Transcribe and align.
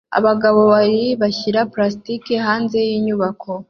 Abagabo 0.17 0.59
babiri 0.73 1.09
bashyira 1.21 1.59
plaster 1.71 2.21
hanze 2.47 2.77
yinyubako 2.89 3.51